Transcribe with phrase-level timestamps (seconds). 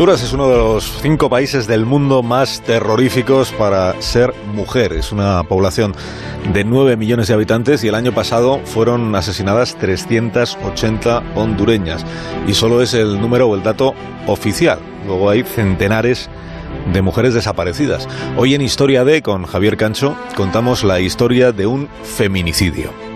[0.00, 4.94] Honduras es uno de los cinco países del mundo más terroríficos para ser mujer.
[4.94, 5.94] Es una población
[6.54, 12.06] de 9 millones de habitantes y el año pasado fueron asesinadas 380 hondureñas.
[12.46, 13.92] Y solo es el número o el dato
[14.26, 14.78] oficial.
[15.06, 16.30] Luego hay centenares
[16.94, 18.08] de mujeres desaparecidas.
[18.38, 23.09] Hoy en Historia de, con Javier Cancho, contamos la historia de un feminicidio.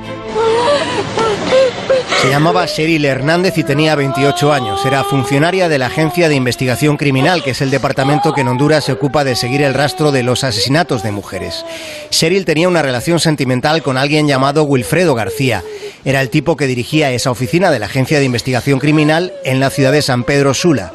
[2.22, 4.84] Se llamaba Cheryl Hernández y tenía 28 años.
[4.86, 8.84] Era funcionaria de la Agencia de Investigación Criminal, que es el departamento que en Honduras
[8.84, 11.64] se ocupa de seguir el rastro de los asesinatos de mujeres.
[12.10, 15.62] Cheryl tenía una relación sentimental con alguien llamado Wilfredo García.
[16.04, 19.70] Era el tipo que dirigía esa oficina de la Agencia de Investigación Criminal en la
[19.70, 20.92] ciudad de San Pedro Sula.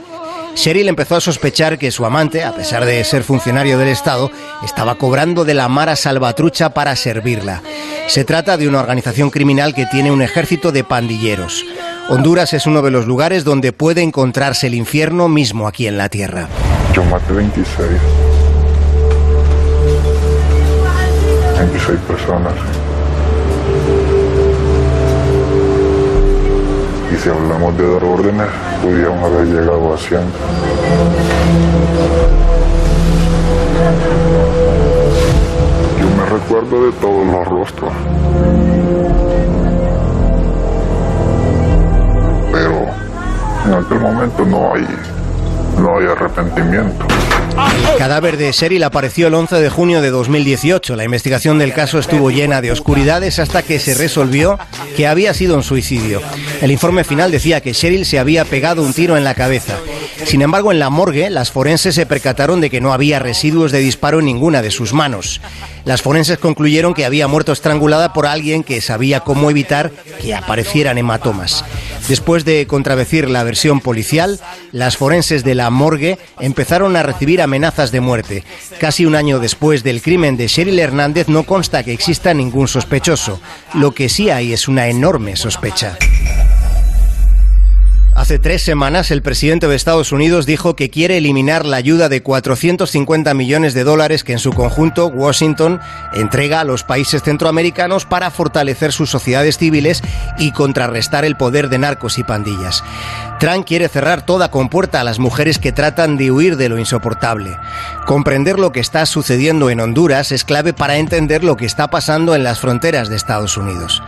[0.56, 4.32] Cheryl empezó a sospechar que su amante, a pesar de ser funcionario del Estado,
[4.64, 7.62] estaba cobrando de la Mara Salvatrucha para servirla.
[8.08, 11.66] Se trata de una organización criminal que tiene un ejército de pandilleros.
[12.10, 16.10] Honduras es uno de los lugares donde puede encontrarse el infierno mismo aquí en la
[16.10, 16.48] tierra.
[16.94, 17.88] Yo maté 26.
[21.60, 22.54] 26 personas.
[27.30, 28.48] Si hablamos de dar órdenes,
[28.82, 30.20] pudieron haber llegado a 100.
[36.00, 37.94] Yo me recuerdo de todos los rostros.
[42.52, 42.88] Pero
[43.66, 44.88] en aquel momento no hay,
[45.78, 47.06] no hay arrepentimiento.
[47.68, 50.96] El cadáver de Cheryl apareció el 11 de junio de 2018.
[50.96, 54.58] La investigación del caso estuvo llena de oscuridades hasta que se resolvió
[54.96, 56.22] que había sido un suicidio.
[56.62, 59.76] El informe final decía que Cheryl se había pegado un tiro en la cabeza.
[60.26, 63.80] Sin embargo, en la morgue, las forenses se percataron de que no había residuos de
[63.80, 65.42] disparo en ninguna de sus manos.
[65.86, 70.98] Las forenses concluyeron que había muerto estrangulada por alguien que sabía cómo evitar que aparecieran
[70.98, 71.66] hematomas.
[72.10, 74.40] Después de contradecir la versión policial,
[74.72, 78.44] las forenses de la morgue empezaron a recibir amenazas de muerte.
[78.80, 83.40] Casi un año después del crimen de Cheryl Hernández no consta que exista ningún sospechoso.
[83.76, 86.00] Lo que sí hay es una enorme sospecha.
[88.20, 92.22] Hace tres semanas el presidente de Estados Unidos dijo que quiere eliminar la ayuda de
[92.22, 95.80] 450 millones de dólares que en su conjunto Washington
[96.12, 100.04] entrega a los países centroamericanos para fortalecer sus sociedades civiles
[100.38, 102.84] y contrarrestar el poder de narcos y pandillas.
[103.40, 107.58] Trump quiere cerrar toda compuerta a las mujeres que tratan de huir de lo insoportable.
[108.06, 112.36] Comprender lo que está sucediendo en Honduras es clave para entender lo que está pasando
[112.36, 114.04] en las fronteras de Estados Unidos.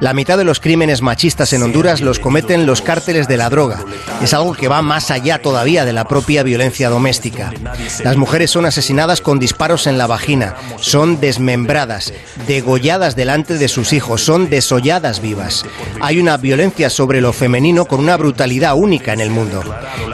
[0.00, 3.82] La mitad de los crímenes machistas en Honduras los cometen los cárteles de la droga.
[4.22, 7.52] Es algo que va más allá todavía de la propia violencia doméstica.
[8.02, 12.12] Las mujeres son asesinadas con disparos en la vagina, son desmembradas,
[12.46, 15.64] degolladas delante de sus hijos, son desolladas vivas.
[16.02, 19.62] Hay una violencia sobre lo femenino con una brutalidad única en el mundo.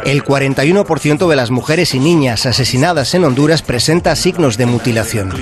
[0.05, 5.33] El 41% de las mujeres y niñas asesinadas en Honduras presenta signos de mutilación.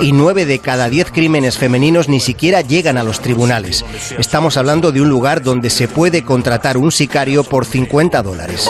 [0.00, 3.84] Y 9 de cada 10 crímenes femeninos ni siquiera llegan a los tribunales.
[4.18, 8.68] Estamos hablando de un lugar donde se puede contratar un sicario por 50 dólares.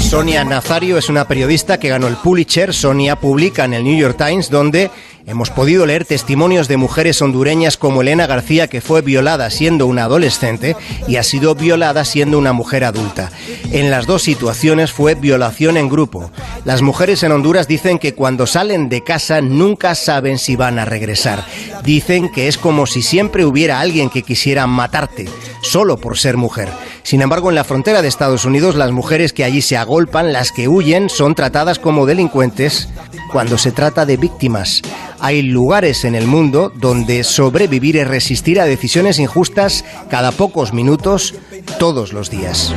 [0.00, 2.72] Sonia Nazario es una periodista que ganó el Pulitzer.
[2.72, 4.90] Sonia publica en el New York Times donde
[5.26, 10.04] hemos podido leer testimonios de mujeres hondureñas como Elena García que fue violada siendo una
[10.04, 10.76] adolescente
[11.08, 13.30] y ha sido violada siendo una mujer adulta.
[13.72, 16.30] En las dos situaciones fue violación en grupo.
[16.64, 20.84] Las mujeres en Honduras dicen que cuando salen de casa nunca saben si van a
[20.84, 21.44] regresar.
[21.82, 25.26] Dicen que es como si siempre hubiera alguien que quisiera matarte,
[25.66, 26.68] solo por ser mujer.
[27.02, 30.52] Sin embargo, en la frontera de Estados Unidos, las mujeres que allí se agolpan, las
[30.52, 32.88] que huyen, son tratadas como delincuentes
[33.32, 34.82] cuando se trata de víctimas.
[35.20, 41.34] Hay lugares en el mundo donde sobrevivir es resistir a decisiones injustas cada pocos minutos,
[41.78, 42.72] todos los días.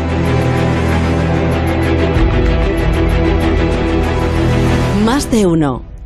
[5.05, 5.98] Más de uno.